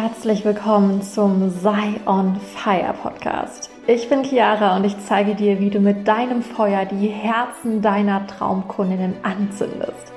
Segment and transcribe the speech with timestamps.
[0.00, 3.68] herzlich willkommen zum Sei on Fire Podcast.
[3.88, 8.24] Ich bin Chiara und ich zeige dir, wie du mit deinem Feuer die Herzen deiner
[8.28, 10.12] Traumkundinnen anzündest.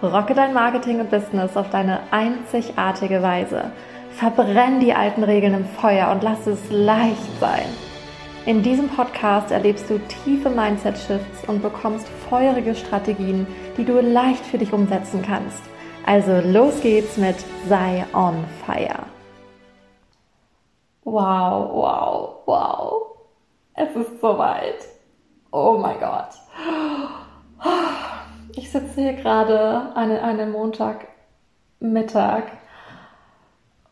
[0.00, 3.72] Rocke dein Marketing und Business auf deine einzigartige Weise.
[4.10, 7.66] Verbrenn die alten Regeln im Feuer und lass es leicht sein.
[8.46, 14.58] In diesem Podcast erlebst du tiefe Mindset-Shifts und bekommst feurige Strategien, die du leicht für
[14.58, 15.62] dich umsetzen kannst.
[16.06, 17.36] Also los geht's mit
[17.68, 19.13] Sei on Fire.
[21.04, 23.16] Wow, wow, wow.
[23.74, 24.86] Es ist soweit.
[25.52, 26.30] Oh mein Gott.
[28.56, 32.44] Ich sitze hier gerade an einem Montagmittag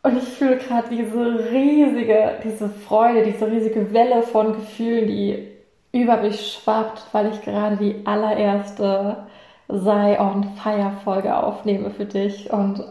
[0.02, 5.48] und ich fühle gerade diese riesige, diese Freude, diese riesige Welle von Gefühlen, die
[5.92, 9.26] über mich schwappt, weil ich gerade die allererste
[9.68, 12.82] Sei on Fire Folge aufnehme für dich und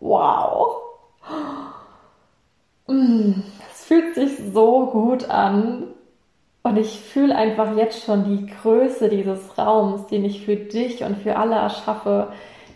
[0.00, 0.76] wow.
[2.86, 3.59] Mm, es
[3.90, 5.88] fühlt sich so gut an
[6.62, 11.18] und ich fühle einfach jetzt schon die Größe dieses Raums, den ich für dich und
[11.18, 12.28] für alle erschaffe,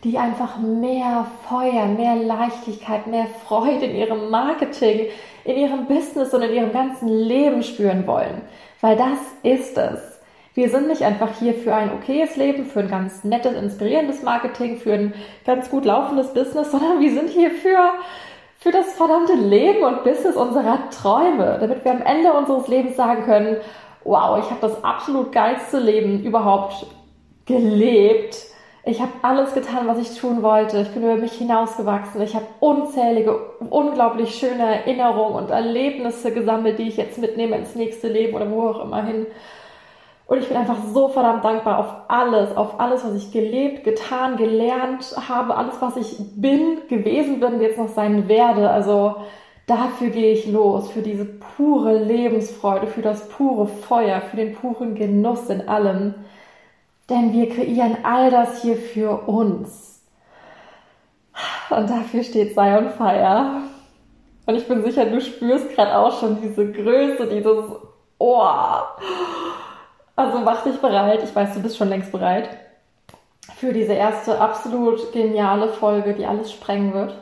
[0.02, 5.06] die einfach mehr Feuer, mehr Leichtigkeit, mehr Freude in ihrem Marketing,
[5.44, 8.42] in ihrem Business und in ihrem ganzen Leben spüren wollen.
[8.80, 10.20] Weil das ist es.
[10.54, 14.78] Wir sind nicht einfach hier für ein okayes Leben, für ein ganz nettes, inspirierendes Marketing,
[14.78, 15.14] für ein
[15.46, 17.90] ganz gut laufendes Business, sondern wir sind hier für,
[18.64, 23.22] für das verdammte Leben und Business unserer Träume, damit wir am Ende unseres Lebens sagen
[23.24, 23.58] können,
[24.04, 26.86] wow, ich habe das absolut geilste Leben überhaupt
[27.44, 28.38] gelebt.
[28.86, 30.80] Ich habe alles getan, was ich tun wollte.
[30.80, 32.22] Ich bin über mich hinausgewachsen.
[32.22, 38.08] Ich habe unzählige, unglaublich schöne Erinnerungen und Erlebnisse gesammelt, die ich jetzt mitnehme ins nächste
[38.08, 39.26] Leben oder wo auch immer hin.
[40.26, 44.36] Und ich bin einfach so verdammt dankbar auf alles, auf alles, was ich gelebt, getan,
[44.36, 48.70] gelernt habe, alles, was ich bin, gewesen bin jetzt noch sein werde.
[48.70, 49.16] Also
[49.66, 54.94] dafür gehe ich los, für diese pure Lebensfreude, für das pure Feuer, für den puren
[54.94, 56.14] Genuss in allem.
[57.10, 60.02] Denn wir kreieren all das hier für uns.
[61.68, 63.62] Und dafür steht Sei on Fire.
[64.46, 67.64] Und ich bin sicher, du spürst gerade auch schon diese Größe, dieses
[68.18, 68.88] Ohr.
[70.16, 71.22] Also mach dich bereit.
[71.22, 72.48] Ich weiß, du bist schon längst bereit.
[73.56, 77.16] Für diese erste absolut geniale Folge, die alles sprengen wird.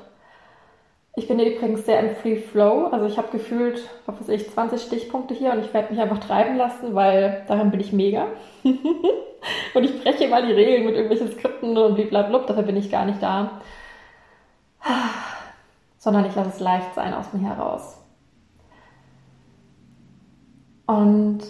[1.15, 2.87] Ich bin übrigens sehr im Free Flow.
[2.87, 6.21] Also ich habe gefühlt, was weiß ich, 20 Stichpunkte hier und ich werde mich einfach
[6.21, 8.29] treiben lassen, weil daran bin ich mega.
[8.63, 12.47] und ich breche mal die Regeln mit irgendwelchen Skripten und blablabla.
[12.47, 13.61] Dafür bin ich gar nicht da.
[15.99, 17.99] Sondern ich lasse es leicht sein aus mir heraus.
[20.87, 21.43] Und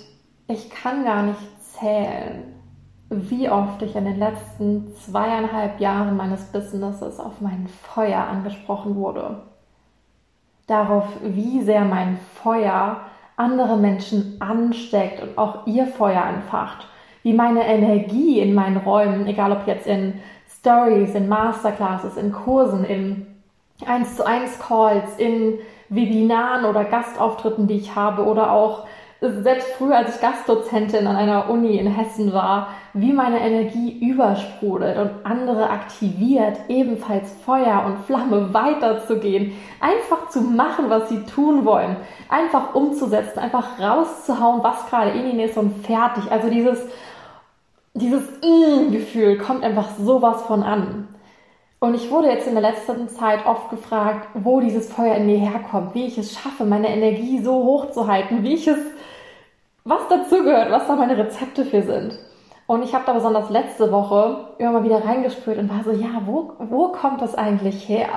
[0.49, 2.55] ich kann gar nicht zählen,
[3.11, 9.43] wie oft ich in den letzten zweieinhalb Jahren meines Businesses auf mein Feuer angesprochen wurde.
[10.67, 13.03] Darauf, wie sehr mein Feuer
[13.37, 16.87] andere Menschen ansteckt und auch ihr Feuer entfacht.
[17.23, 22.85] Wie meine Energie in meinen Räumen, egal ob jetzt in Stories, in Masterclasses, in Kursen,
[22.85, 23.27] in
[23.85, 28.87] 1 zu 1 Calls, in Webinaren oder Gastauftritten, die ich habe oder auch
[29.23, 34.99] selbst früher, als ich Gastdozentin an einer Uni in Hessen war, wie meine Energie übersprudelt
[34.99, 41.97] und andere aktiviert, ebenfalls Feuer und Flamme weiterzugehen, einfach zu machen, was sie tun wollen,
[42.29, 46.31] einfach umzusetzen, einfach rauszuhauen, was gerade in ihnen ist und fertig.
[46.31, 46.81] Also dieses,
[47.95, 51.07] dieses Mm-Gefühl kommt einfach sowas von an.
[51.79, 55.39] Und ich wurde jetzt in der letzten Zeit oft gefragt, wo dieses Feuer in mir
[55.39, 58.79] herkommt, wie ich es schaffe, meine Energie so hoch zu halten, wie ich es
[59.85, 62.19] was dazugehört, was da meine Rezepte für sind.
[62.67, 66.23] Und ich habe da besonders letzte Woche immer mal wieder reingespürt und war so, ja,
[66.25, 68.09] wo, wo kommt das eigentlich her?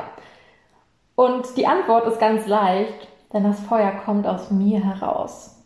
[1.15, 5.63] Und die Antwort ist ganz leicht, denn das Feuer kommt aus mir heraus.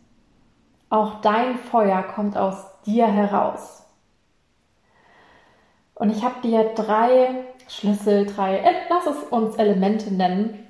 [0.89, 3.85] Auch dein Feuer kommt aus dir heraus.
[5.95, 10.65] Und ich habe dir drei Schlüssel, drei, lass es uns Elemente nennen,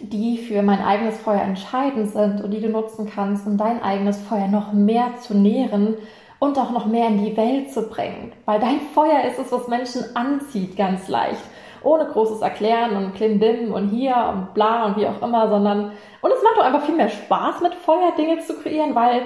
[0.00, 4.20] die für mein eigenes Feuer entscheidend sind und die du nutzen kannst, um dein eigenes
[4.20, 5.96] Feuer noch mehr zu nähren
[6.38, 8.32] und auch noch mehr in die Welt zu bringen.
[8.44, 11.42] Weil dein Feuer ist es, was Menschen anzieht, ganz leicht.
[11.82, 15.92] Ohne großes Erklären und Klimbim und hier und bla und wie auch immer, sondern,
[16.22, 19.22] und es macht doch einfach viel mehr Spaß, mit Feuer Dinge zu kreieren, weil,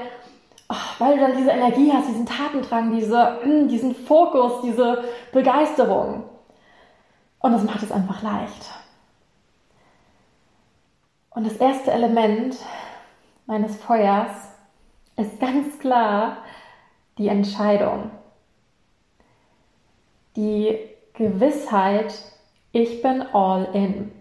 [0.99, 6.25] weil du dann diese Energie hast, diesen Tatendrang, diese, hm, diesen Fokus, diese Begeisterung.
[7.41, 8.67] Und das macht es einfach leicht.
[11.31, 12.57] Und das erste Element
[13.47, 14.31] meines Feuers
[15.17, 16.39] ist ganz klar
[17.19, 18.11] die Entscheidung.
[20.37, 20.79] Die
[21.15, 22.15] Gewissheit,
[22.73, 24.13] ich bin all in.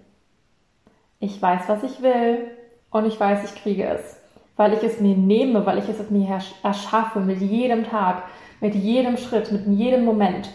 [1.20, 2.52] ich weiß, was ich will
[2.92, 4.20] und ich weiß, ich kriege es,
[4.56, 8.24] weil ich es mir nehme, weil ich es mir erschaffe mit jedem Tag,
[8.62, 10.50] mit jedem Schritt, mit jedem Moment,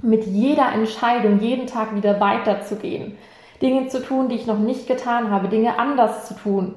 [0.00, 3.16] mit jeder Entscheidung, jeden Tag wieder weiterzugehen,
[3.62, 6.74] Dinge zu tun, die ich noch nicht getan habe, Dinge anders zu tun,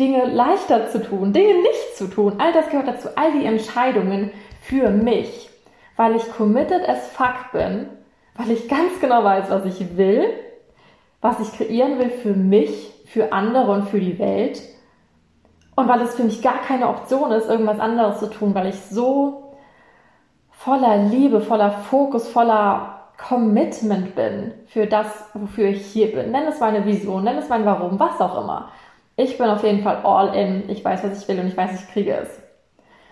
[0.00, 2.34] Dinge leichter zu tun, Dinge nicht zu tun.
[2.38, 5.48] All das gehört dazu, all die Entscheidungen für mich,
[5.96, 7.88] weil ich committed as fuck bin,
[8.36, 10.24] weil ich ganz genau weiß, was ich will,
[11.20, 14.60] was ich kreieren will für mich, für andere und für die Welt.
[15.74, 18.80] Und weil es für mich gar keine Option ist, irgendwas anderes zu tun, weil ich
[18.90, 19.54] so
[20.50, 26.30] voller Liebe, voller Fokus, voller Commitment bin für das, wofür ich hier bin.
[26.30, 28.70] Nenn es meine Vision, nenn es mein Warum, was auch immer.
[29.16, 30.70] Ich bin auf jeden Fall all in.
[30.70, 32.40] Ich weiß, was ich will und ich weiß, ich kriege es.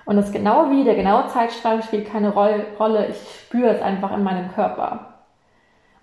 [0.06, 3.08] Und das genaue Wie, der genaue Zeitstrahl spielt keine Rolle.
[3.08, 5.14] Ich spüre es einfach in meinem Körper.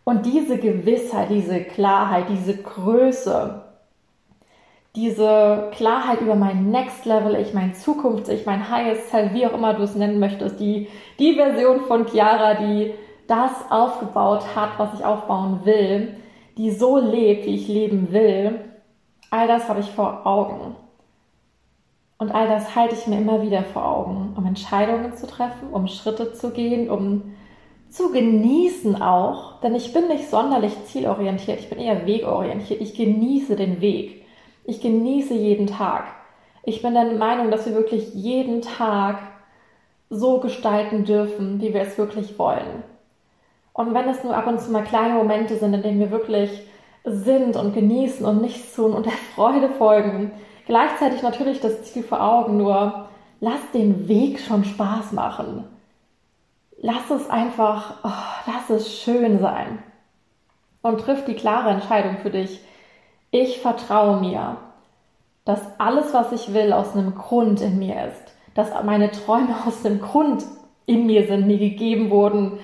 [0.04, 3.64] Und diese Gewissheit, diese Klarheit, diese Größe,
[4.98, 9.74] diese Klarheit über mein Next Level Ich, mein Zukunfts-Ich, mein Highest Self, wie auch immer
[9.74, 10.90] du es nennen möchtest, die,
[11.20, 12.94] die Version von Chiara, die
[13.28, 16.16] das aufgebaut hat, was ich aufbauen will,
[16.58, 18.60] die so lebt, wie ich leben will,
[19.30, 20.76] all das habe ich vor Augen.
[22.18, 25.88] Und all das halte ich mir immer wieder vor Augen, um Entscheidungen zu treffen, um
[25.88, 27.34] Schritte zu gehen, um
[27.90, 32.82] zu genießen auch, denn ich bin nicht sonderlich zielorientiert, ich bin eher wegorientiert.
[32.82, 34.26] Ich genieße den Weg.
[34.64, 36.06] Ich genieße jeden Tag.
[36.64, 39.20] Ich bin der Meinung, dass wir wirklich jeden Tag
[40.10, 42.84] so gestalten dürfen, wie wir es wirklich wollen.
[43.74, 46.68] Und wenn es nur ab und zu mal kleine Momente sind, in denen wir wirklich
[47.04, 50.32] sind und genießen und nichts tun und der Freude folgen,
[50.68, 53.10] gleichzeitig natürlich das Ziel vor Augen, nur
[53.40, 55.66] lass den Weg schon Spaß machen.
[56.82, 59.80] Lass es einfach, oh, lass es schön sein.
[60.82, 62.60] Und triff die klare Entscheidung für dich.
[63.32, 64.58] Ich vertraue mir,
[65.46, 68.36] dass alles, was ich will, aus einem Grund in mir ist.
[68.54, 70.44] Dass meine Träume aus einem Grund
[70.86, 72.60] in mir sind, mir gegeben wurden,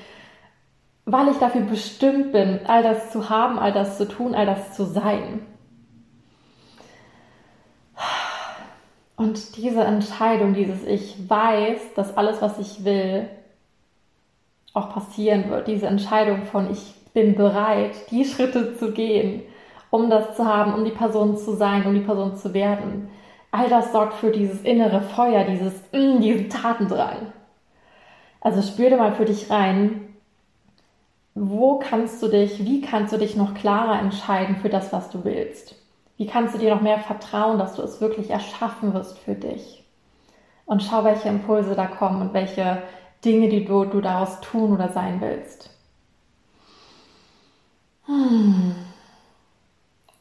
[1.12, 4.76] weil ich dafür bestimmt bin, all das zu haben, all das zu tun, all das
[4.76, 5.42] zu sein.
[9.16, 13.28] Und diese Entscheidung, dieses Ich weiß, dass alles, was ich will,
[14.74, 15.68] auch passieren wird.
[15.68, 19.42] Diese Entscheidung von Ich bin bereit, die Schritte zu gehen,
[19.90, 23.10] um das zu haben, um die Person zu sein, um die Person zu werden.
[23.52, 27.34] All das sorgt für dieses innere Feuer, dieses, mm, diesen Tatendrang.
[28.42, 30.09] Also spür dir mal für dich rein,
[31.42, 35.24] wo kannst du dich, wie kannst du dich noch klarer entscheiden für das, was du
[35.24, 35.74] willst?
[36.18, 39.86] Wie kannst du dir noch mehr vertrauen, dass du es wirklich erschaffen wirst für dich?
[40.66, 42.84] Und schau, welche Impulse da kommen und welche
[43.24, 45.70] Dinge, die du, du daraus tun oder sein willst.
[48.06, 48.76] Hm.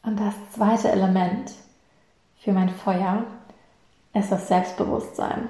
[0.03, 1.51] Und das zweite Element
[2.37, 3.25] für mein Feuer
[4.13, 5.49] ist das Selbstbewusstsein.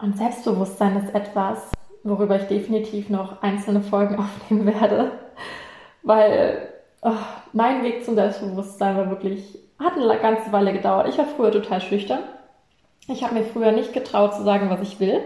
[0.00, 1.70] Und Selbstbewusstsein ist etwas,
[2.04, 5.12] worüber ich definitiv noch einzelne Folgen aufnehmen werde,
[6.02, 6.68] weil
[7.02, 7.12] oh,
[7.52, 11.08] mein Weg zum Selbstbewusstsein war wirklich, hat eine ganze Weile gedauert.
[11.08, 12.20] Ich war früher total schüchtern.
[13.08, 15.20] Ich habe mir früher nicht getraut zu sagen, was ich will.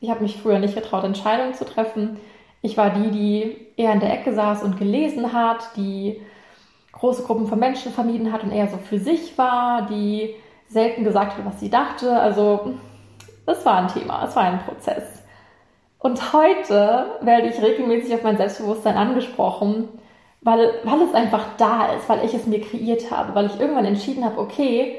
[0.00, 2.18] Ich habe mich früher nicht getraut, Entscheidungen zu treffen.
[2.60, 6.20] Ich war die, die eher in der Ecke saß und gelesen hat, die
[6.92, 10.34] große Gruppen von Menschen vermieden hat und eher so für sich war, die
[10.68, 12.20] selten gesagt hat, was sie dachte.
[12.20, 12.74] Also
[13.46, 15.22] das war ein Thema, es war ein Prozess.
[15.98, 19.88] Und heute werde ich regelmäßig auf mein Selbstbewusstsein angesprochen,
[20.40, 23.84] weil, weil es einfach da ist, weil ich es mir kreiert habe, weil ich irgendwann
[23.84, 24.98] entschieden habe, okay,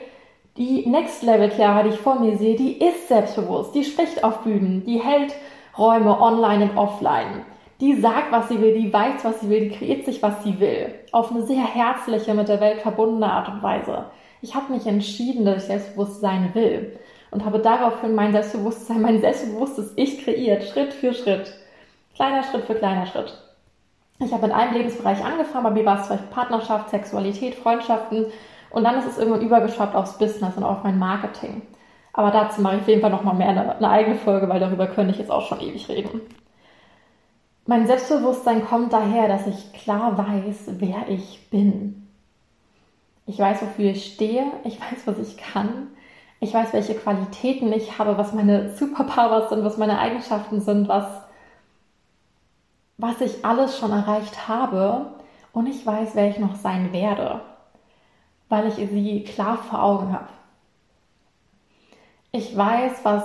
[0.55, 4.39] die Next Level Clara, die ich vor mir sehe, die ist selbstbewusst, die spricht auf
[4.43, 5.33] Bühnen, die hält
[5.77, 7.43] Räume online und offline.
[7.81, 10.59] Die sagt, was sie will, die weiß, was sie will, die kreiert sich, was sie
[10.59, 10.93] will.
[11.11, 14.05] Auf eine sehr herzliche, mit der Welt verbundene Art und Weise.
[14.41, 16.97] Ich habe mich entschieden, dass ich selbstbewusst sein will
[17.33, 21.53] und habe daraufhin mein Selbstbewusstsein, mein selbstbewusstes Ich kreiert, Schritt für Schritt.
[22.15, 23.33] Kleiner Schritt für kleiner Schritt.
[24.19, 28.27] Ich habe in einem Lebensbereich angefangen, bei mir war es zum Partnerschaft, Sexualität, Freundschaften
[28.69, 31.63] und dann ist es irgendwann übergeschwappt aufs Business und auf mein Marketing.
[32.13, 34.85] Aber dazu mache ich auf jeden Fall nochmal mehr eine, eine eigene Folge, weil darüber
[34.85, 36.21] könnte ich jetzt auch schon ewig reden.
[37.65, 42.07] Mein Selbstbewusstsein kommt daher, dass ich klar weiß, wer ich bin.
[43.25, 45.87] Ich weiß, wofür ich stehe, ich weiß, was ich kann,
[46.43, 51.07] ich weiß, welche Qualitäten ich habe, was meine Superpowers sind, was meine Eigenschaften sind, was,
[52.97, 55.13] was ich alles schon erreicht habe.
[55.53, 57.39] Und ich weiß, wer ich noch sein werde,
[58.49, 60.27] weil ich sie klar vor Augen habe.
[62.33, 63.23] Ich weiß, was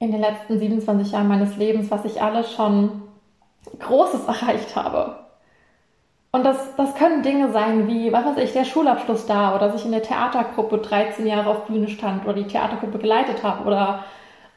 [0.00, 3.02] in den letzten 27 Jahren meines Lebens, was ich alles schon
[3.78, 5.25] Großes erreicht habe.
[6.36, 9.80] Und das, das können Dinge sein wie, was weiß ich, der Schulabschluss da oder dass
[9.80, 14.04] ich in der Theatergruppe 13 Jahre auf Bühne stand oder die Theatergruppe geleitet habe oder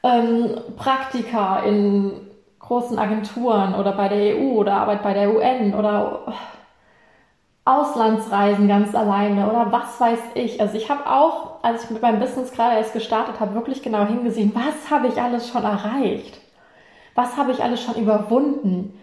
[0.03, 2.11] ähm, Praktika in
[2.59, 6.33] großen Agenturen oder bei der EU oder Arbeit bei der UN oder
[7.63, 10.59] Auslandsreisen ganz alleine oder was weiß ich.
[10.59, 14.05] Also ich habe auch, als ich mit meinem Business gerade erst gestartet habe, wirklich genau
[14.05, 16.41] hingesehen, was habe ich alles schon erreicht?
[17.15, 18.99] Was habe ich alles schon überwunden?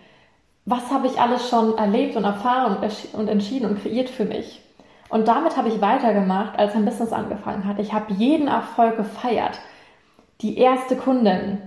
[0.66, 2.76] Was habe ich alles schon erlebt und erfahren
[3.12, 4.61] und entschieden und kreiert für mich?
[5.08, 7.78] Und damit habe ich weitergemacht, als mein Business angefangen hat.
[7.78, 9.61] Ich habe jeden Erfolg gefeiert.
[10.40, 11.62] Die erste Kundin,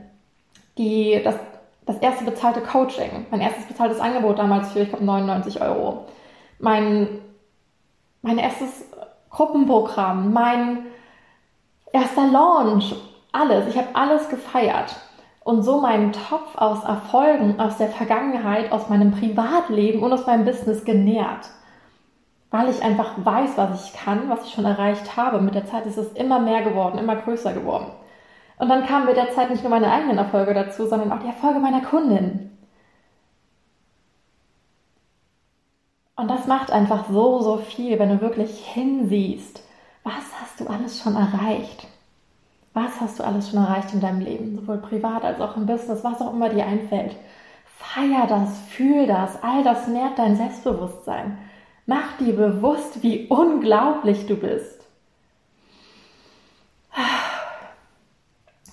[0.78, 1.36] die, das,
[1.86, 6.06] das erste bezahlte Coaching, mein erstes bezahltes Angebot damals für, ich glaube, 99 Euro
[6.60, 7.22] mein,
[8.22, 8.86] mein erstes
[9.30, 10.86] Gruppenprogramm, mein
[11.92, 12.96] erster Launch,
[13.32, 13.68] alles.
[13.68, 14.96] Ich habe alles gefeiert.
[15.42, 20.46] Und so meinen Topf aus Erfolgen aus der Vergangenheit, aus meinem Privatleben und aus meinem
[20.46, 21.50] Business genährt.
[22.52, 25.42] Weil ich einfach weiß, was ich kann, was ich schon erreicht habe.
[25.42, 27.88] Mit der Zeit ist es immer mehr geworden, immer größer geworden.
[28.58, 31.28] Und dann kamen mit der Zeit nicht nur meine eigenen Erfolge dazu, sondern auch die
[31.28, 32.50] Erfolge meiner Kundin.
[36.18, 39.64] Und das macht einfach so, so viel, wenn du wirklich hinsiehst,
[40.04, 41.88] was hast du alles schon erreicht?
[42.74, 46.04] Was hast du alles schon erreicht in deinem Leben, sowohl privat als auch im Business,
[46.04, 47.16] was auch immer dir einfällt?
[47.78, 51.38] Feier das, fühl das, all das nährt dein Selbstbewusstsein.
[51.86, 54.86] Mach dir bewusst, wie unglaublich du bist.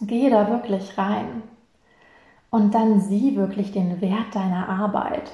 [0.02, 1.42] Geh da wirklich rein
[2.50, 5.30] und dann sieh wirklich den Wert deiner Arbeit.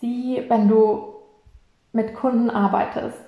[0.00, 1.14] Sieh, wenn du
[1.92, 3.25] mit Kunden arbeitest,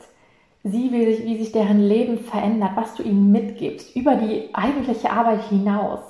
[0.65, 5.11] sieh, wie sich, wie sich deren Leben verändert, was du ihnen mitgibst, über die eigentliche
[5.11, 6.01] Arbeit hinaus.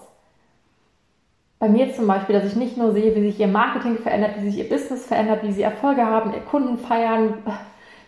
[1.59, 4.51] Bei mir zum Beispiel, dass ich nicht nur sehe, wie sich ihr Marketing verändert, wie
[4.51, 7.35] sich ihr Business verändert, wie sie Erfolge haben, ihr Kunden feiern,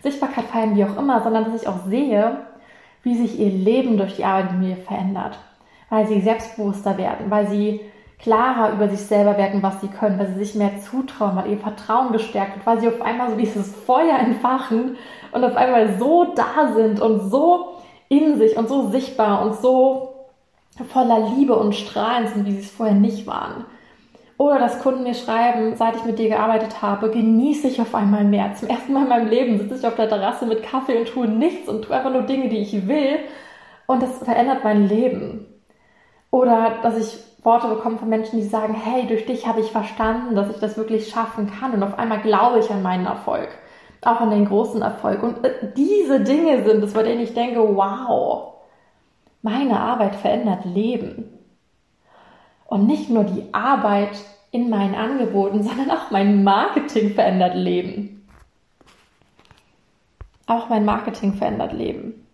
[0.02, 2.38] Sichtbarkeit feiern, wie auch immer, sondern dass ich auch sehe,
[3.02, 5.38] wie sich ihr Leben durch die Arbeit mit mir verändert.
[5.88, 7.80] Weil sie selbstbewusster werden, weil sie
[8.20, 11.58] klarer über sich selber werden, was sie können, weil sie sich mehr zutrauen, weil ihr
[11.58, 14.96] Vertrauen gestärkt wird, weil sie auf einmal so dieses Feuer entfachen
[15.32, 17.76] und auf einmal so da sind und so
[18.08, 20.28] in sich und so sichtbar und so
[20.92, 23.64] voller Liebe und Strahlen sind, wie sie es vorher nicht waren.
[24.38, 28.24] Oder dass Kunden mir schreiben, seit ich mit dir gearbeitet habe, genieße ich auf einmal
[28.24, 28.54] mehr.
[28.54, 31.28] Zum ersten Mal in meinem Leben sitze ich auf der Terrasse mit Kaffee und tue
[31.28, 33.18] nichts und tue einfach nur Dinge, die ich will.
[33.86, 35.46] Und das verändert mein Leben.
[36.30, 40.34] Oder dass ich Worte bekomme von Menschen, die sagen, hey, durch dich habe ich verstanden,
[40.34, 43.48] dass ich das wirklich schaffen kann und auf einmal glaube ich an meinen Erfolg,
[44.02, 45.22] auch an den großen Erfolg.
[45.22, 48.54] Und äh, diese Dinge sind es, bei denen ich denke, wow,
[49.42, 51.38] meine Arbeit verändert Leben.
[52.66, 54.16] Und nicht nur die Arbeit
[54.50, 58.26] in meinen Angeboten, sondern auch mein Marketing verändert Leben.
[60.46, 62.26] Auch mein Marketing verändert Leben.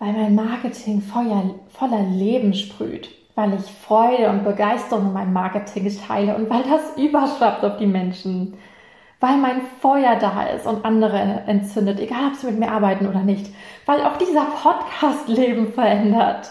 [0.00, 5.90] weil mein Marketing Feuer, voller Leben sprüht, weil ich Freude und Begeisterung in meinem Marketing
[6.06, 8.54] teile und weil das überschwappt auf die Menschen,
[9.20, 13.20] weil mein Feuer da ist und andere entzündet, egal ob sie mit mir arbeiten oder
[13.20, 13.52] nicht,
[13.86, 16.50] weil auch dieser Podcast Leben verändert.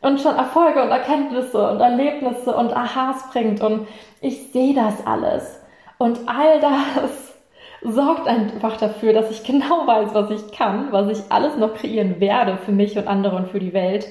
[0.00, 3.62] Und schon Erfolge und Erkenntnisse und Erlebnisse und Aha's bringt.
[3.62, 3.88] Und
[4.20, 5.58] ich sehe das alles.
[5.96, 7.34] Und all das
[7.94, 12.20] sorgt einfach dafür, dass ich genau weiß, was ich kann, was ich alles noch kreieren
[12.20, 14.06] werde für mich und andere und für die Welt.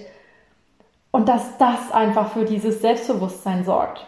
[1.14, 4.08] Und dass das einfach für dieses Selbstbewusstsein sorgt.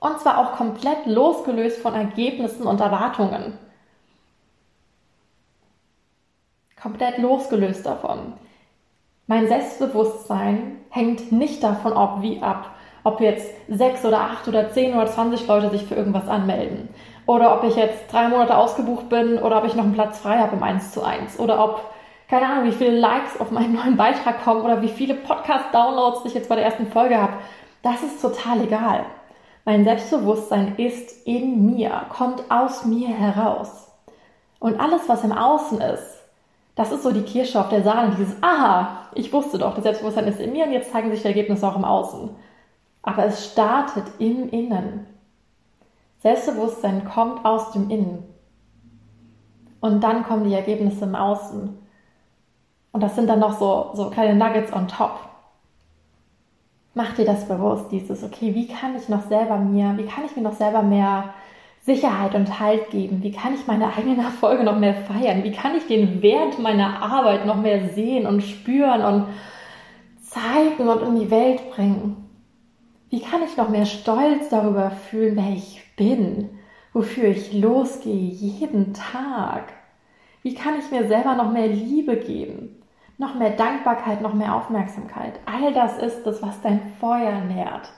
[0.00, 3.56] Und zwar auch komplett losgelöst von Ergebnissen und Erwartungen.
[6.80, 8.32] Komplett losgelöst davon.
[9.28, 12.70] Mein Selbstbewusstsein hängt nicht davon ab, wie ab,
[13.04, 16.88] ob jetzt sechs oder acht oder zehn oder zwanzig Leute sich für irgendwas anmelden,
[17.26, 20.38] oder ob ich jetzt drei Monate ausgebucht bin oder ob ich noch einen Platz frei
[20.38, 21.92] habe im 1 zu 1 oder ob,
[22.30, 26.34] keine Ahnung, wie viele Likes auf meinen neuen Beitrag kommen oder wie viele Podcast-Downloads ich
[26.34, 27.34] jetzt bei der ersten Folge habe.
[27.82, 29.04] Das ist total egal.
[29.64, 33.90] Mein Selbstbewusstsein ist in mir, kommt aus mir heraus.
[34.60, 36.20] Und alles, was im Außen ist,
[36.76, 40.28] das ist so die Kirsche auf der Sahne, dieses Aha, ich wusste doch, das Selbstbewusstsein
[40.28, 42.30] ist in mir und jetzt zeigen sich die Ergebnisse auch im Außen.
[43.02, 45.04] Aber es startet im Innen.
[46.20, 48.22] Selbstbewusstsein kommt aus dem Innen.
[49.80, 51.79] Und dann kommen die Ergebnisse im Außen.
[52.92, 55.20] Und das sind dann noch so, so kleine Nuggets on top.
[56.94, 60.34] Mach dir das bewusst, dieses, okay, wie kann ich noch selber mir, wie kann ich
[60.34, 61.34] mir noch selber mehr
[61.82, 63.22] Sicherheit und Halt geben?
[63.22, 65.44] Wie kann ich meine eigenen Erfolge noch mehr feiern?
[65.44, 69.26] Wie kann ich den Wert meiner Arbeit noch mehr sehen und spüren und
[70.20, 72.28] zeigen und in die Welt bringen?
[73.08, 76.50] Wie kann ich noch mehr Stolz darüber fühlen, wer ich bin,
[76.92, 79.72] wofür ich losgehe jeden Tag?
[80.42, 82.79] Wie kann ich mir selber noch mehr Liebe geben?
[83.20, 85.34] Noch mehr Dankbarkeit, noch mehr Aufmerksamkeit.
[85.44, 87.92] All das ist das, was dein Feuer nährt.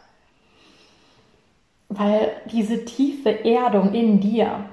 [1.89, 4.65] Weil diese tiefe Erdung in dir,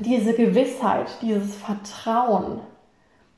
[0.00, 2.58] diese Gewissheit, dieses Vertrauen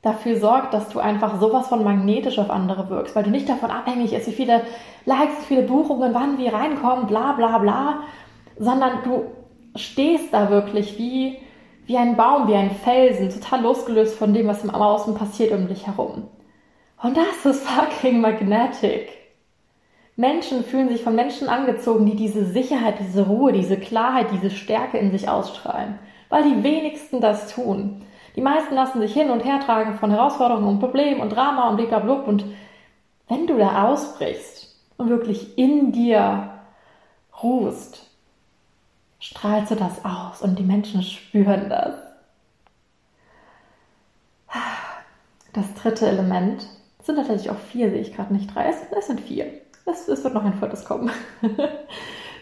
[0.01, 3.69] dafür sorgt, dass du einfach sowas von magnetisch auf andere wirkst, weil du nicht davon
[3.69, 4.63] abhängig bist, wie viele
[5.05, 7.99] Likes, wie viele Buchungen, wann wie reinkommen, bla bla bla,
[8.57, 9.25] sondern du
[9.75, 11.37] stehst da wirklich wie
[11.85, 15.67] wie ein Baum, wie ein Felsen, total losgelöst von dem, was im Außen passiert um
[15.67, 16.27] dich herum.
[17.01, 19.09] Und das ist fucking magnetic.
[20.15, 24.97] Menschen fühlen sich von Menschen angezogen, die diese Sicherheit, diese Ruhe, diese Klarheit, diese Stärke
[24.97, 25.99] in sich ausstrahlen.
[26.29, 28.03] Weil die wenigsten das tun.
[28.35, 31.77] Die meisten lassen sich hin und her tragen von Herausforderungen und Problemen und Drama und
[31.77, 32.13] blablabla.
[32.25, 32.45] Und
[33.27, 36.51] wenn du da ausbrichst und wirklich in dir
[37.41, 38.12] ruhst,
[39.23, 41.95] strahlst du das aus und die Menschen spüren das.
[45.53, 46.67] Das dritte Element
[47.01, 48.67] sind tatsächlich auch vier, sehe ich gerade nicht drei.
[48.67, 49.47] Es, es sind vier.
[49.85, 51.11] Es, es wird noch ein viertes kommen.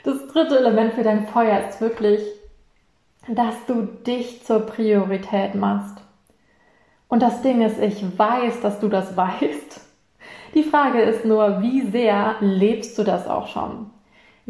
[0.04, 2.24] Das dritte Element für dein Feuer ist wirklich,
[3.28, 5.96] dass du dich zur Priorität machst.
[7.08, 9.80] Und das Ding ist, ich weiß, dass du das weißt.
[10.56, 13.92] Die Frage ist nur, wie sehr lebst du das auch schon?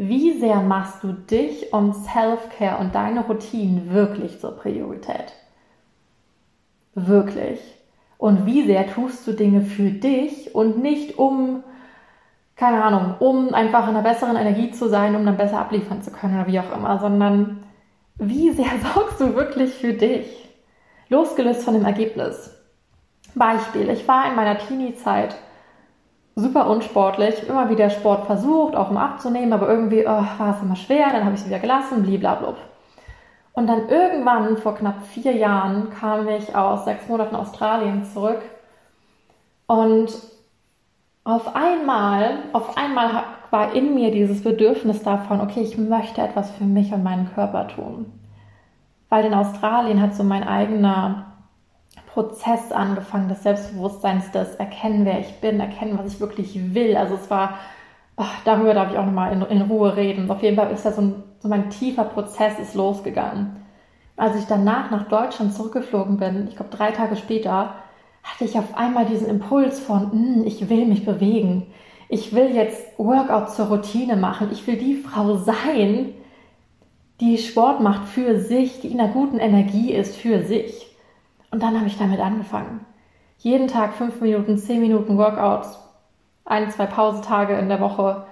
[0.08, 5.32] Wie sehr machst du dich und Self-Care und deine Routinen wirklich zur Priorität?
[6.96, 7.60] Wirklich.
[8.18, 11.62] Und wie sehr tust du Dinge für dich und nicht um,
[12.56, 16.10] keine Ahnung, um einfach in einer besseren Energie zu sein, um dann besser abliefern zu
[16.10, 17.62] können oder wie auch immer, sondern
[18.16, 20.48] wie sehr sorgst du wirklich für dich?
[21.10, 22.56] Losgelöst von dem Ergebnis.
[23.36, 25.36] Beispiel, ich war in meiner Teenie-Zeit
[26.34, 30.76] super unsportlich, immer wieder Sport versucht, auch um abzunehmen, aber irgendwie oh, war es immer
[30.76, 32.54] schwer, dann habe ich es wieder gelassen, blablabla.
[33.54, 38.40] Und dann irgendwann vor knapp vier Jahren kam ich aus sechs Monaten Australien zurück
[39.66, 40.10] und
[41.24, 46.64] auf einmal, auf einmal war in mir dieses Bedürfnis davon, okay, ich möchte etwas für
[46.64, 48.06] mich und meinen Körper tun.
[49.08, 51.31] Weil in Australien hat so mein eigener
[52.12, 56.96] Prozess angefangen des Selbstbewusstseins, des Erkennen, wer ich bin, erkennen, was ich wirklich will.
[56.96, 57.58] Also es war,
[58.16, 60.30] ach, darüber darf ich auch nochmal in, in Ruhe reden.
[60.30, 63.56] Auf jeden Fall ist das so ein, so mein tiefer Prozess ist losgegangen.
[64.16, 67.76] Als ich danach nach Deutschland zurückgeflogen bin, ich glaube drei Tage später,
[68.22, 71.66] hatte ich auf einmal diesen Impuls von, hm, ich will mich bewegen.
[72.10, 74.50] Ich will jetzt Workout zur Routine machen.
[74.52, 76.12] Ich will die Frau sein,
[77.20, 80.91] die Sport macht für sich, die in einer guten Energie ist für sich.
[81.52, 82.84] Und dann habe ich damit angefangen.
[83.38, 85.78] Jeden Tag fünf Minuten, zehn Minuten Workouts,
[86.44, 88.26] ein, zwei Pausetage in der Woche.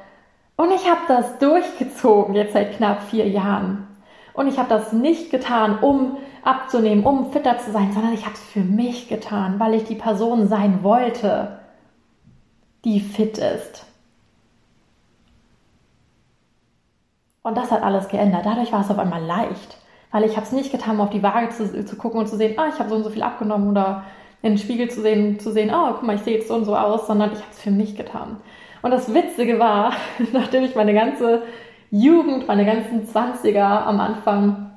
[0.56, 3.86] Und ich habe das durchgezogen, jetzt seit knapp vier Jahren.
[4.32, 8.34] Und ich habe das nicht getan, um abzunehmen, um fitter zu sein, sondern ich habe
[8.34, 11.60] es für mich getan, weil ich die Person sein wollte,
[12.84, 13.84] die fit ist.
[17.42, 18.46] Und das hat alles geändert.
[18.46, 19.76] Dadurch war es auf einmal leicht,
[20.10, 22.36] weil ich habe es nicht getan, um auf die Waage zu, zu gucken und zu
[22.36, 24.04] sehen, ah, ich habe so und so viel abgenommen oder
[24.42, 26.64] in den Spiegel zu sehen, zu sehen, oh, guck mal, ich sehe jetzt so und
[26.64, 28.38] so aus, sondern ich habe es für mich getan.
[28.82, 29.92] Und das Witzige war,
[30.32, 31.42] nachdem ich meine ganze
[31.90, 34.70] Jugend, meine ganzen Zwanziger am Anfang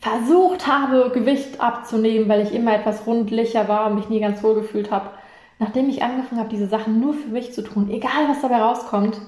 [0.00, 4.54] versucht habe, Gewicht abzunehmen, weil ich immer etwas rundlicher war und mich nie ganz wohl
[4.54, 5.10] gefühlt habe.
[5.58, 9.20] Nachdem ich angefangen habe, diese Sachen nur für mich zu tun, egal was dabei rauskommt,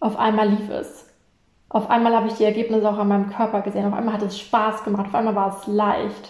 [0.00, 1.11] auf einmal lief es.
[1.72, 3.86] Auf einmal habe ich die Ergebnisse auch an meinem Körper gesehen.
[3.86, 5.06] Auf einmal hat es Spaß gemacht.
[5.06, 6.28] Auf einmal war es leicht.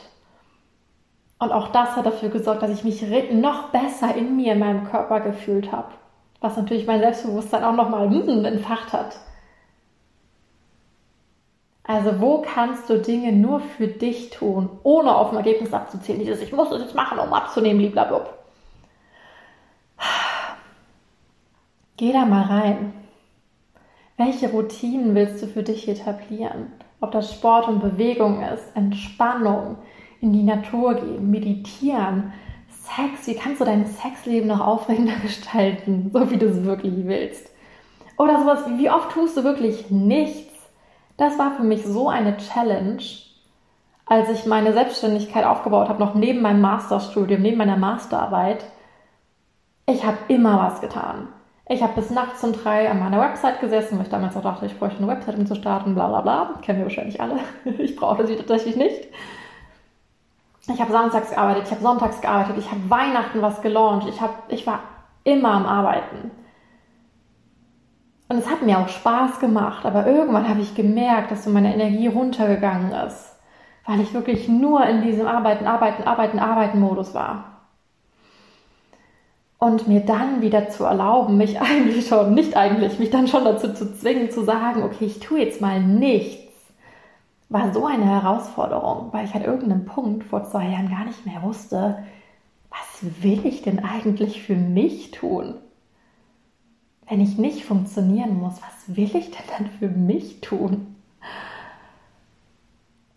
[1.40, 3.02] Und auch das hat dafür gesorgt, dass ich mich
[3.32, 5.88] noch besser in mir, in meinem Körper gefühlt habe.
[6.40, 9.16] Was natürlich mein Selbstbewusstsein auch nochmal mm, entfacht hat.
[11.82, 16.20] Also wo kannst du Dinge nur für dich tun, ohne auf ein Ergebnis abzuzielen?
[16.20, 18.32] Dieses, ich muss es jetzt machen, um abzunehmen, blablabla.
[21.96, 23.01] Geh da mal rein.
[24.24, 26.70] Welche Routinen willst du für dich etablieren?
[27.00, 29.78] Ob das Sport und Bewegung ist, Entspannung,
[30.20, 32.32] in die Natur gehen, meditieren,
[32.68, 37.50] Sex, wie kannst du dein Sexleben noch aufregender gestalten, so wie du es wirklich willst?
[38.16, 40.70] Oder sowas wie, wie oft tust du wirklich nichts?
[41.16, 43.02] Das war für mich so eine Challenge,
[44.06, 48.64] als ich meine Selbstständigkeit aufgebaut habe, noch neben meinem Masterstudium, neben meiner Masterarbeit.
[49.86, 51.26] Ich habe immer was getan.
[51.68, 54.66] Ich habe bis nachts um drei an meiner Website gesessen, weil ich damals auch dachte,
[54.66, 56.54] ich bräuchte eine Website, um zu starten, bla bla bla.
[56.62, 57.38] Kennen wir wahrscheinlich alle.
[57.78, 59.08] Ich brauchte sie tatsächlich nicht.
[60.68, 64.44] Ich habe samstags gearbeitet, ich habe sonntags gearbeitet, ich habe Weihnachten was gelauncht, ich, hab,
[64.48, 64.80] ich war
[65.24, 66.30] immer am Arbeiten.
[68.28, 71.74] Und es hat mir auch Spaß gemacht, aber irgendwann habe ich gemerkt, dass so meine
[71.74, 73.36] Energie runtergegangen ist,
[73.86, 77.51] weil ich wirklich nur in diesem Arbeiten, Arbeiten, Arbeiten, Arbeiten Modus war.
[79.62, 83.72] Und mir dann wieder zu erlauben, mich eigentlich schon, nicht eigentlich, mich dann schon dazu
[83.72, 86.52] zu zwingen, zu sagen, okay, ich tue jetzt mal nichts,
[87.48, 91.42] war so eine Herausforderung, weil ich an irgendeinem Punkt vor zwei Jahren gar nicht mehr
[91.42, 92.02] wusste,
[92.70, 95.54] was will ich denn eigentlich für mich tun?
[97.12, 100.91] wenn ich nicht funktionieren muss, was will ich denn dann für mich tun?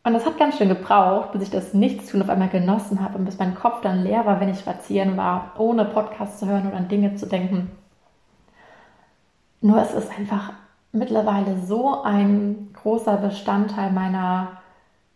[0.05, 3.25] Und das hat ganz schön gebraucht, bis ich das Nichtstun auf einmal genossen habe und
[3.25, 6.77] bis mein Kopf dann leer war, wenn ich spazieren war, ohne Podcast zu hören oder
[6.77, 7.71] an Dinge zu denken.
[9.61, 10.53] Nur es ist einfach
[10.91, 14.61] mittlerweile so ein großer Bestandteil meiner,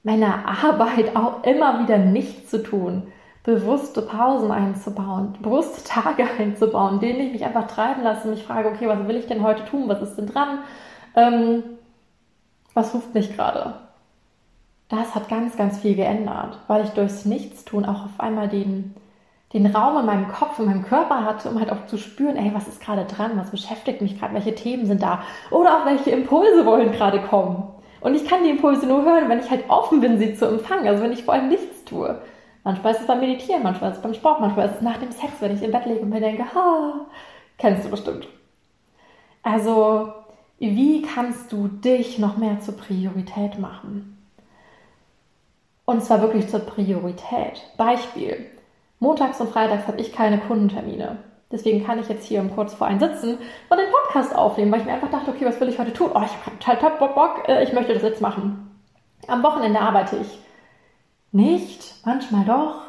[0.03, 3.03] meiner Arbeit, auch immer wieder nichts zu tun
[3.43, 8.69] bewusste Pausen einzubauen, bewusste Tage einzubauen, denen ich mich einfach treiben lasse und mich frage,
[8.69, 9.87] okay, was will ich denn heute tun?
[9.87, 10.59] Was ist denn dran?
[11.15, 11.63] Ähm,
[12.73, 13.88] was ruft mich gerade?
[14.89, 18.95] Das hat ganz, ganz viel geändert, weil ich durchs Nichtstun auch auf einmal den,
[19.53, 22.51] den Raum in meinem Kopf, in meinem Körper hatte, um halt auch zu spüren, ey,
[22.55, 23.33] was ist gerade dran?
[23.35, 24.33] Was beschäftigt mich gerade?
[24.33, 25.21] Welche Themen sind da?
[25.51, 27.67] Oder auch welche Impulse wollen gerade kommen?
[28.01, 30.87] Und ich kann die Impulse nur hören, wenn ich halt offen bin, sie zu empfangen.
[30.87, 32.19] Also wenn ich vor allem nichts tue.
[32.63, 35.11] Manchmal ist es beim Meditieren, manchmal ist es beim Sport, manchmal ist es nach dem
[35.11, 37.05] Sex, wenn ich im Bett liege und mir denke, ha,
[37.57, 38.27] kennst du bestimmt.
[39.43, 40.13] Also,
[40.59, 44.18] wie kannst du dich noch mehr zur Priorität machen?
[45.89, 47.63] Und zwar wirklich zur Priorität.
[47.75, 48.45] Beispiel.
[48.99, 51.17] Montags und Freitags habe ich keine Kundentermine.
[51.51, 54.85] Deswegen kann ich jetzt hier kurz vor einen sitzen und den Podcast aufnehmen, weil ich
[54.85, 56.11] mir einfach dachte, okay, was will ich heute tun?
[56.13, 58.69] Oh, ich habe total top Bock, Bock, äh, ich möchte das jetzt machen.
[59.25, 60.37] Am Wochenende arbeite ich
[61.31, 62.81] nicht, manchmal doch.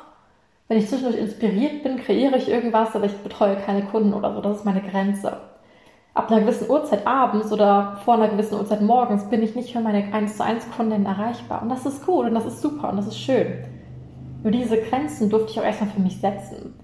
[0.69, 4.43] Wenn ich zwischendurch inspiriert bin, kreiere ich irgendwas, aber ich betreue keine Kunden oder so.
[4.43, 5.41] Das ist meine Grenze.
[6.13, 9.81] Ab einer gewissen Uhrzeit abends oder vor einer gewissen Uhrzeit morgens bin ich nicht für
[9.81, 11.63] meine 1 zu 1 Kunden erreichbar.
[11.63, 13.65] Und das ist cool und das ist super und das ist schön.
[14.43, 16.75] Nur diese Grenzen durfte ich auch erstmal für mich setzen.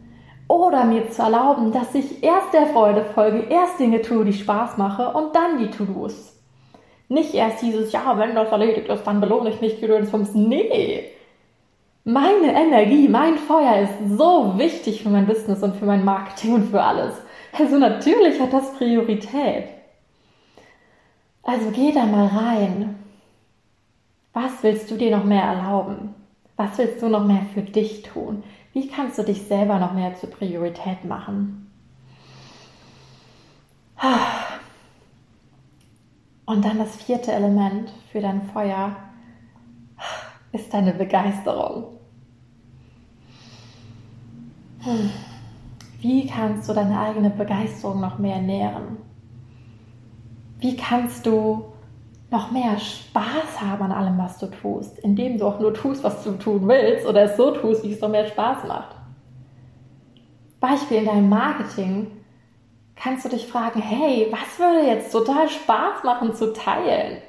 [0.49, 4.77] Oder mir zu erlauben, dass ich erst der Freude folge, erst Dinge tue, die Spaß
[4.77, 6.35] mache und dann die To-Dos.
[7.09, 11.05] Nicht erst dieses, ja, wenn das erledigt ist, dann belohne ich mich gedöns vom Nee.
[12.05, 16.71] Meine Energie, mein Feuer ist so wichtig für mein Business und für mein Marketing und
[16.71, 17.15] für alles.
[17.59, 19.69] Also natürlich hat das Priorität.
[21.43, 22.97] Also geh da mal rein.
[24.33, 26.15] Was willst du dir noch mehr erlauben?
[26.57, 28.43] Was willst du noch mehr für dich tun?
[28.73, 31.71] Wie kannst du dich selber noch mehr zur Priorität machen?
[36.45, 38.97] Und dann das vierte Element für dein Feuer
[40.53, 41.99] ist deine Begeisterung.
[46.09, 48.99] Wie kannst du deine eigene Begeisterung noch mehr nähren?
[50.61, 51.65] Wie kannst du
[52.31, 56.23] noch mehr Spaß haben an allem, was du tust, indem du auch nur tust, was
[56.23, 58.95] du tun willst oder es so tust, wie es noch mehr Spaß macht?
[60.61, 62.13] Beispiel in deinem Marketing
[62.95, 67.21] kannst du dich fragen, hey, was würde jetzt total Spaß machen zu teilen?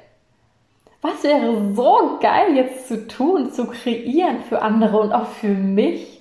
[1.02, 6.17] Was wäre so geil jetzt zu tun, zu kreieren für andere und auch für mich?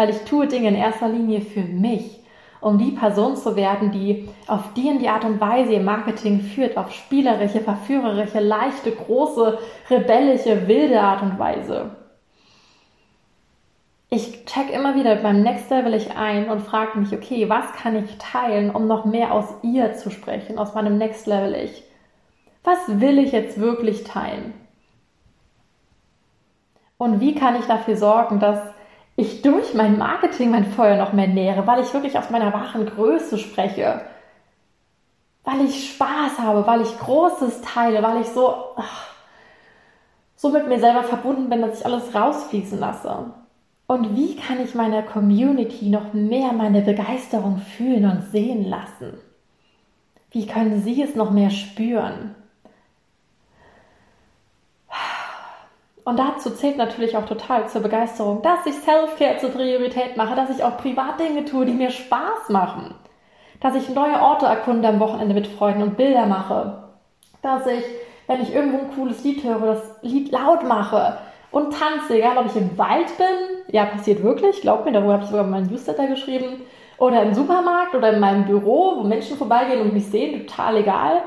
[0.00, 2.20] Weil ich tue Dinge in erster Linie für mich,
[2.62, 6.40] um die Person zu werden, die auf die in die Art und Weise ihr Marketing
[6.40, 9.58] führt, auf spielerische, verführerische, leichte, große,
[9.90, 11.90] rebellische, wilde Art und Weise.
[14.08, 17.94] Ich check immer wieder beim Next Level ich ein und frage mich, okay, was kann
[18.02, 21.82] ich teilen, um noch mehr aus ihr zu sprechen, aus meinem Next Level ich?
[22.64, 24.54] Was will ich jetzt wirklich teilen?
[26.96, 28.60] Und wie kann ich dafür sorgen, dass
[29.20, 32.86] ich durch mein Marketing mein Feuer noch mehr nähere, weil ich wirklich aus meiner wahren
[32.86, 34.00] Größe spreche,
[35.44, 39.08] weil ich Spaß habe, weil ich Großes teile, weil ich so, ach,
[40.36, 43.26] so mit mir selber verbunden bin, dass ich alles rausfließen lasse.
[43.86, 49.18] Und wie kann ich meiner Community noch mehr meine Begeisterung fühlen und sehen lassen?
[50.30, 52.36] Wie können sie es noch mehr spüren?
[56.04, 60.50] Und dazu zählt natürlich auch total zur Begeisterung, dass ich Self-Care zur Priorität mache, dass
[60.50, 62.94] ich auch Privatdinge tue, die mir Spaß machen.
[63.60, 66.84] Dass ich neue Orte erkunde am Wochenende mit Freunden und Bilder mache.
[67.42, 67.84] Dass ich,
[68.26, 71.18] wenn ich irgendwo ein cooles Lied höre, das Lied laut mache
[71.50, 75.24] und tanze, egal ob ich im Wald bin, ja, passiert wirklich, glaub mir, darüber habe
[75.24, 76.62] ich sogar meinen Newsletter geschrieben,
[77.00, 81.22] oder im Supermarkt oder in meinem Büro, wo Menschen vorbeigehen und mich sehen, total egal.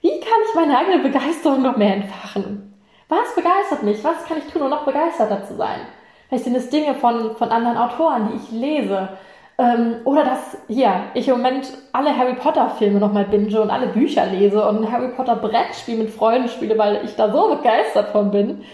[0.00, 2.67] Wie kann ich meine eigene Begeisterung noch mehr entfachen?
[3.08, 4.04] Was begeistert mich?
[4.04, 5.80] Was kann ich tun, um noch begeisterter zu sein?
[6.28, 9.08] Vielleicht sind es Dinge von, von anderen Autoren, die ich lese.
[9.56, 13.88] Ähm, oder dass hier ich im Moment alle Harry Potter Filme nochmal binge und alle
[13.88, 18.10] Bücher lese und ein Harry Potter Brettspiel mit Freunden spiele, weil ich da so begeistert
[18.10, 18.64] von bin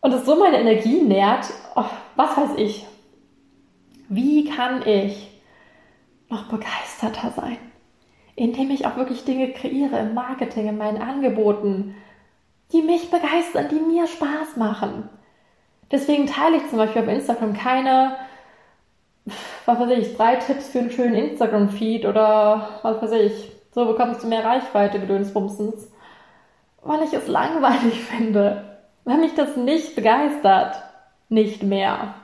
[0.00, 1.46] und es so meine Energie nährt.
[1.74, 2.86] Oh, was weiß ich.
[4.08, 5.28] Wie kann ich
[6.28, 7.58] noch begeisterter sein?
[8.36, 11.96] Indem ich auch wirklich Dinge kreiere im Marketing, in meinen Angeboten,
[12.72, 15.08] die mich begeistern, die mir Spaß machen.
[15.90, 18.16] Deswegen teile ich zum Beispiel auf Instagram keine,
[19.66, 23.52] was weiß ich, drei Tipps für einen schönen Instagram-Feed oder was weiß ich.
[23.72, 25.92] So bekommst du mehr Reichweite, Gedönsbumsens.
[26.82, 28.78] Weil ich es langweilig finde.
[29.04, 30.82] Wenn mich das nicht begeistert,
[31.28, 32.14] nicht mehr.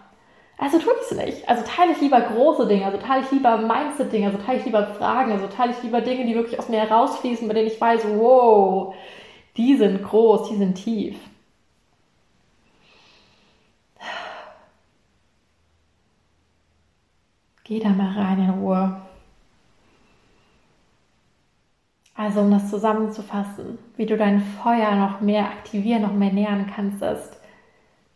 [0.58, 1.48] Also tue ich es nicht.
[1.48, 4.86] Also teile ich lieber große Dinge, also teile ich lieber Mindset-Dinge, also teile ich lieber
[4.86, 8.02] Fragen, also teile ich lieber Dinge, die wirklich aus mir herausfließen, bei denen ich weiß,
[8.16, 8.94] wow,
[9.56, 11.16] die sind groß, die sind tief.
[17.64, 19.00] Geh da mal rein in Ruhe.
[22.14, 27.02] Also um das zusammenzufassen, wie du dein Feuer noch mehr aktivieren, noch mehr nähern kannst,
[27.02, 27.38] ist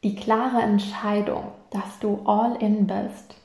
[0.02, 3.40] die klare Entscheidung, dass du all in bist.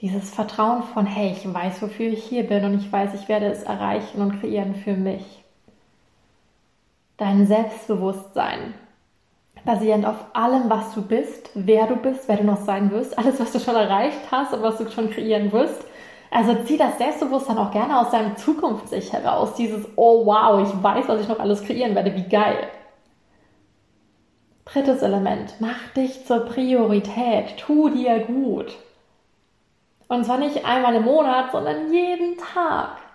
[0.00, 3.46] Dieses Vertrauen von, hey, ich weiß, wofür ich hier bin und ich weiß, ich werde
[3.46, 5.44] es erreichen und kreieren für mich.
[7.18, 8.74] Dein Selbstbewusstsein,
[9.64, 13.40] basierend auf allem, was du bist, wer du bist, wer du noch sein wirst, alles,
[13.40, 15.84] was du schon erreicht hast und was du schon kreieren wirst.
[16.30, 19.54] Also zieh das Selbstbewusstsein auch gerne aus deinem Zukunftssicht heraus.
[19.54, 22.68] Dieses, oh wow, ich weiß, was ich noch alles kreieren werde, wie geil.
[24.64, 28.76] Drittes Element, mach dich zur Priorität, tu dir gut.
[30.06, 33.07] Und zwar nicht einmal im Monat, sondern jeden Tag.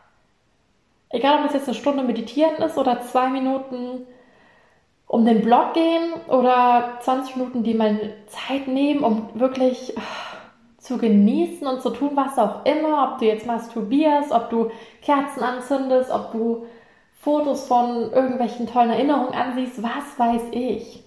[1.13, 4.07] Egal, ob es jetzt eine Stunde meditieren ist oder zwei Minuten
[5.05, 10.01] um den Blog gehen oder 20 Minuten, die mal Zeit nehmen, um wirklich ah,
[10.79, 14.71] zu genießen und zu tun, was auch immer, ob du jetzt masturbierst, ob du
[15.03, 16.65] Kerzen anzündest, ob du
[17.21, 21.03] Fotos von irgendwelchen tollen Erinnerungen ansiehst, was weiß ich.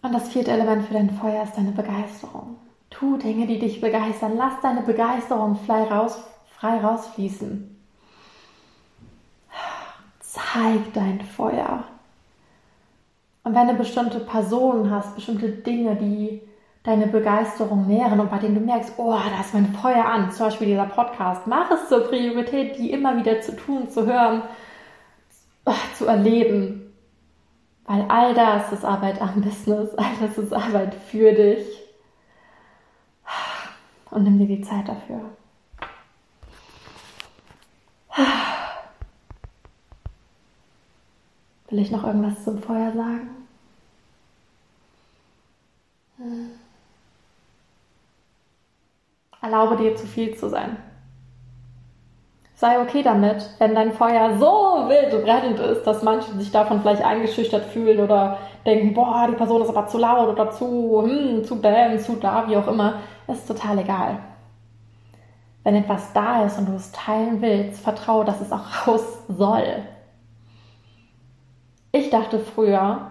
[0.00, 2.56] Und das vierte Element für dein Feuer ist deine Begeisterung.
[2.88, 4.32] Tu Dinge, die dich begeistern.
[4.38, 6.24] Lass deine Begeisterung frei, raus,
[6.58, 7.76] frei rausfließen.
[10.20, 11.84] Zeig dein Feuer.
[13.44, 16.42] Und wenn du bestimmte Personen hast, bestimmte Dinge, die
[16.82, 20.46] deine Begeisterung nähren und bei denen du merkst, oh, da ist mein Feuer an, zum
[20.46, 24.42] Beispiel dieser Podcast, mach es zur Priorität, die immer wieder zu tun, zu hören,
[25.94, 26.92] zu erleben.
[27.86, 31.66] Weil all das ist Arbeit am Business, all das ist Arbeit für dich.
[34.10, 35.20] Und nimm dir die Zeit dafür.
[41.68, 43.28] Will ich noch irgendwas zum Feuer sagen?
[46.16, 46.50] Hm.
[49.42, 50.78] Erlaube dir zu viel zu sein.
[52.54, 56.80] Sei okay damit, wenn dein Feuer so wild und brennend ist, dass manche sich davon
[56.80, 61.44] vielleicht eingeschüchtert fühlen oder denken, boah, die Person ist aber zu laut oder zu, hm,
[61.44, 63.00] zu bam, zu da, wie auch immer.
[63.28, 64.20] Ist total egal.
[65.66, 69.82] Wenn etwas da ist und du es teilen willst, vertraue, dass es auch raus soll.
[71.90, 73.10] Ich dachte früher,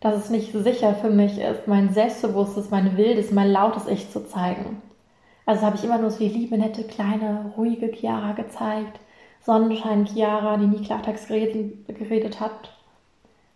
[0.00, 4.28] dass es nicht sicher für mich ist, mein selbstbewusstes, mein wildes, mein lautes Ich zu
[4.28, 4.82] zeigen.
[5.46, 9.00] Also habe ich immer nur so die liebe, nette, kleine, ruhige Chiara gezeigt.
[9.40, 12.76] Sonnenschein Chiara, die nie Klartext geredet hat.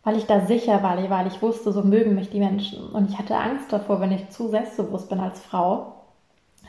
[0.05, 2.89] Weil ich da sicher war, weil ich wusste, so mögen mich die Menschen.
[2.93, 5.98] Und ich hatte Angst davor, wenn ich zu selbstbewusst bin als Frau,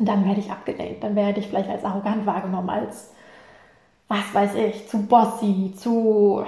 [0.07, 1.03] dann werde ich abgelehnt.
[1.03, 3.11] Dann werde ich vielleicht als arrogant wahrgenommen, als,
[4.07, 6.45] was weiß ich, zu bossy, zu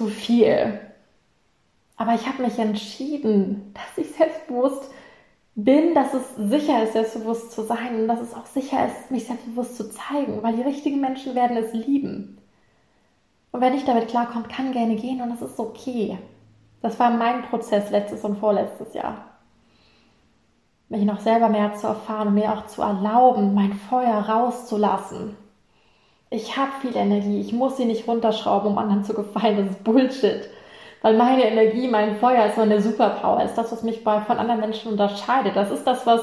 [0.00, 0.80] zu viel.
[1.98, 4.90] Aber ich habe mich entschieden, dass ich selbstbewusst
[5.54, 9.26] bin, dass es sicher ist, selbstbewusst zu sein und dass es auch sicher ist, mich
[9.26, 12.38] selbstbewusst zu zeigen, weil die richtigen Menschen werden es lieben.
[13.52, 16.16] Und wer nicht damit klarkommt, kann gerne gehen und das ist okay.
[16.80, 19.29] Das war mein Prozess letztes und vorletztes Jahr.
[20.90, 25.36] Mich noch selber mehr zu erfahren und mir auch zu erlauben, mein Feuer rauszulassen
[26.30, 29.56] ich habe viel Energie, ich muss sie nicht runterschrauben, um anderen zu gefallen.
[29.56, 30.48] Das ist Bullshit.
[31.02, 34.92] Weil meine Energie, mein Feuer ist meine Superpower, ist das, was mich von anderen Menschen
[34.92, 35.56] unterscheidet.
[35.56, 36.22] Das ist das, was,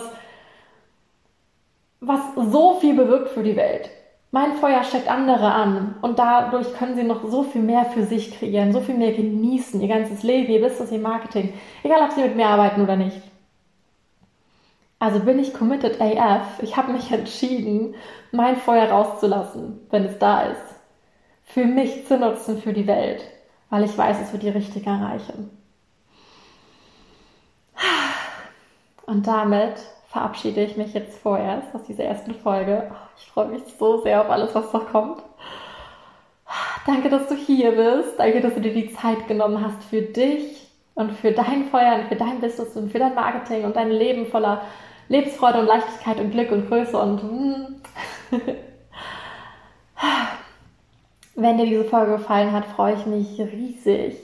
[1.99, 3.89] was so viel bewirkt für die Welt.
[4.31, 8.37] Mein Feuer steckt andere an und dadurch können sie noch so viel mehr für sich
[8.37, 12.21] kreieren, so viel mehr genießen, ihr ganzes Leben, ihr Business, ihr Marketing, egal ob sie
[12.21, 13.21] mit mir arbeiten oder nicht.
[14.99, 16.61] Also bin ich committed AF.
[16.61, 17.95] Ich habe mich entschieden,
[18.31, 20.75] mein Feuer rauszulassen, wenn es da ist.
[21.43, 23.23] Für mich zu nutzen, für die Welt.
[23.69, 25.51] Weil ich weiß, es wird die Richtige erreichen.
[29.05, 29.75] Und damit
[30.07, 32.91] verabschiede ich mich jetzt vorerst aus dieser ersten Folge.
[33.17, 35.21] Ich freue mich so sehr auf alles, was noch kommt.
[36.85, 38.17] Danke, dass du hier bist.
[38.17, 42.07] Danke, dass du dir die Zeit genommen hast für dich und für dein Feuer und
[42.07, 44.61] für dein Business und für dein Marketing und dein Leben voller
[45.09, 47.75] Lebensfreude und Leichtigkeit und Glück und Größe und hm.
[51.35, 54.15] wenn dir diese Folge gefallen hat, freue ich mich riesig,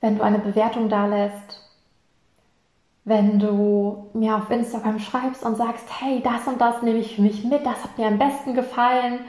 [0.00, 1.60] wenn du eine Bewertung da lässt,
[3.04, 7.22] wenn du mir auf Instagram schreibst und sagst, hey, das und das nehme ich für
[7.22, 9.20] mich mit, das hat mir am besten gefallen.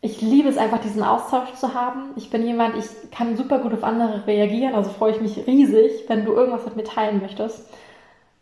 [0.00, 2.10] Ich liebe es einfach, diesen Austausch zu haben.
[2.16, 6.04] Ich bin jemand, ich kann super gut auf andere reagieren, also freue ich mich riesig,
[6.08, 7.68] wenn du irgendwas mit mir teilen möchtest.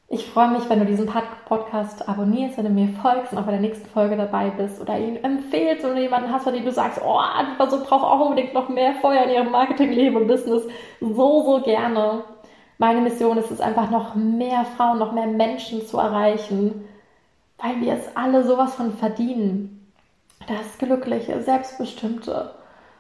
[0.09, 1.11] Ich freue mich, wenn du diesen
[1.47, 4.99] Podcast abonnierst, wenn du mir folgst und auch bei der nächsten Folge dabei bist oder
[4.99, 8.53] ihn empfehlst oder jemanden hast, von dem du sagst, oh, die Person braucht auch unbedingt
[8.53, 10.63] noch mehr Feuer in ihrem Marketingleben und Business.
[11.01, 12.23] So, so gerne.
[12.79, 16.87] Meine Mission ist es einfach noch mehr Frauen, noch mehr Menschen zu erreichen,
[17.59, 19.91] weil wir es alle sowas von verdienen.
[20.47, 22.51] Das glückliche, selbstbestimmte,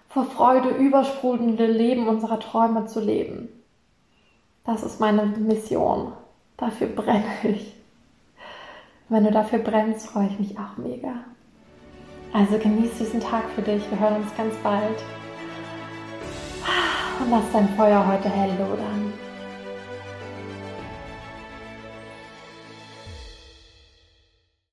[0.09, 3.49] vor Freude übersprudelnde Leben unserer Träume zu leben.
[4.64, 6.12] Das ist meine Mission.
[6.57, 7.75] Dafür brenne ich.
[9.09, 11.25] Wenn du dafür brennst, freue ich mich auch mega.
[12.33, 13.88] Also genieß diesen Tag für dich.
[13.90, 15.03] Wir hören uns ganz bald.
[17.21, 19.13] Und lass dein Feuer heute hell lodern.